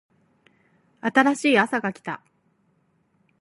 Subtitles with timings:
[1.01, 2.23] 新しいあさが来た